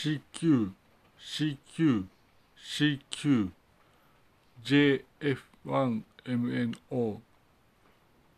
[0.00, 0.72] CQ、
[1.20, 2.08] CQ、
[2.56, 3.52] CQ、
[4.64, 7.20] JF1MNO、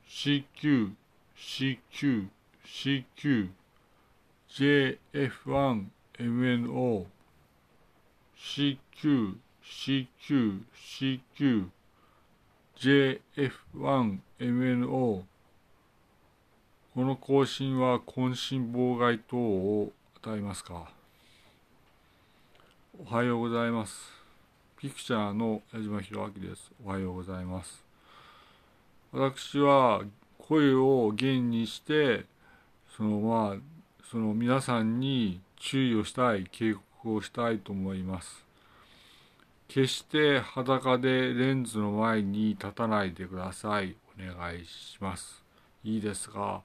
[0.09, 0.97] CQ、
[1.37, 2.29] CQ、
[2.67, 3.51] CQ、
[4.51, 7.07] JF1MNO、
[8.37, 11.71] CQ、CQ、CQ、
[12.77, 15.25] JF1MNO
[16.95, 20.91] この更新は渾身妨害等を与えますか
[22.99, 24.13] おはようございます。
[24.77, 26.71] ピクチャーの矢島博明です。
[26.85, 27.83] おはようございます。
[29.13, 30.03] 私は
[30.39, 32.27] 声を弦にして、
[32.95, 33.57] そのまあ、
[34.11, 38.45] その皆さんに注意をしたい、警告をしたいと思います。
[39.69, 43.97] 決して裸でレンズの前に立たないでください。
[44.21, 45.43] お願いします。
[45.83, 46.61] いいですか？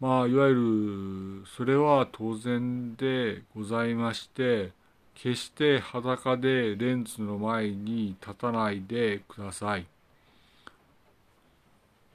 [0.00, 4.72] まあ、いわゆる、それは当然でございまして、
[5.18, 9.86] 決して裸でレンズの前に立たないでください。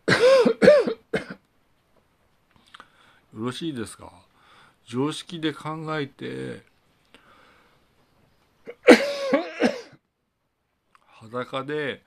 [3.34, 4.12] よろしいですか？
[4.86, 6.62] 常識で考えて、
[11.08, 12.04] 裸で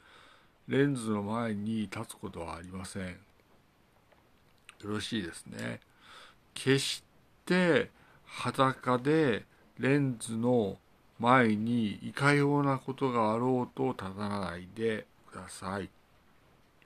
[0.69, 3.09] レンズの前に立つことはありません。
[3.09, 3.17] よ
[4.83, 5.81] ろしいですね。
[6.55, 7.03] 決し
[7.45, 7.91] て
[8.27, 9.45] 裸で
[9.79, 10.79] レンズの
[11.19, 15.85] 前にいかようなことがあろうと立たないでください。
[15.85, 15.89] よ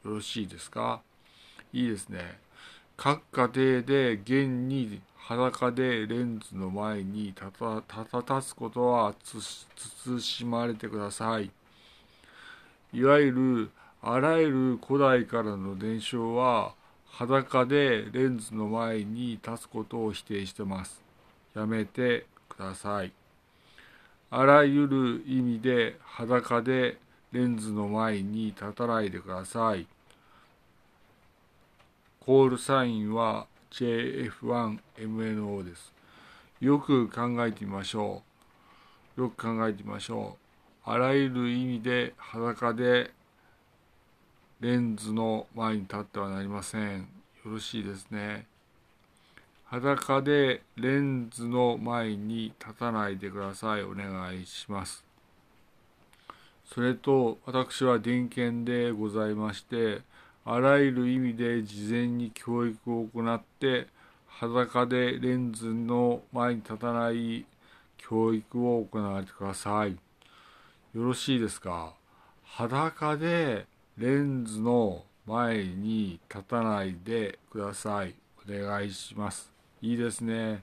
[0.04, 1.00] ろしいですか？
[1.72, 2.38] いいですね。
[2.96, 11.50] 各家庭で現に裸でレンズの前に立た立つことは慎まれてください。
[12.92, 13.70] いわゆる
[14.00, 16.74] あらゆる古代からの伝承は
[17.06, 21.02] 裸でレンズの前に立つことを否定してます。
[21.54, 23.12] やめてください。
[24.30, 26.98] あらゆる意味で裸で
[27.32, 29.86] レンズの前に立たないでください。
[32.20, 35.92] コールサインは JF1MNO です。
[36.60, 38.22] よく考えてみましょ
[39.16, 39.20] う。
[39.22, 40.36] よく考えてみましょ
[40.86, 40.90] う。
[40.90, 43.12] あらゆる意味で裸で
[44.60, 47.00] レンズの前に立ってはなりません。
[47.00, 47.06] よ
[47.46, 48.46] ろしいですね。
[49.70, 53.82] 裸でレンズの前に立たないでください。
[53.82, 55.04] お願いします。
[56.64, 60.00] それと、私は電検でございまして、
[60.46, 63.88] あらゆる意味で事前に教育を行って、
[64.26, 67.44] 裸でレンズの前に立たない
[67.98, 69.90] 教育を行われてください。
[69.90, 69.98] よ
[70.94, 71.92] ろしいですか？
[72.42, 73.66] 裸で
[73.98, 78.14] レンズの前に立たないでください。
[78.48, 79.57] お願いします。
[79.80, 80.62] いいですね。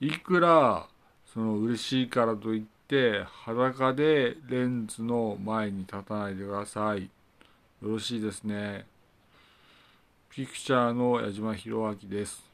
[0.00, 0.86] いくら
[1.32, 7.02] その嬉しいからといって裸でレンズの前に立たないでください。
[7.02, 7.10] よ
[7.82, 8.86] ろしいですね。
[10.30, 12.44] ピクチャーの矢島博明です。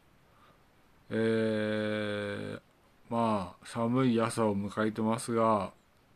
[1.11, 2.61] えー、
[3.09, 5.71] まあ寒い朝を迎えてますが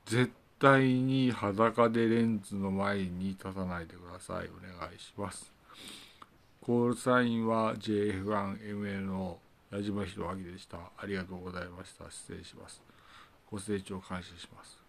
[0.07, 4.49] 絶対に裸でレンズの前に立たないでください。
[4.49, 5.53] お願いします。
[6.69, 9.39] コールサインは JF1ML の
[9.73, 10.77] 矢島弘明でした。
[10.99, 12.05] ありがとうございました。
[12.11, 12.83] 失礼します。
[13.51, 14.88] ご清聴感謝します。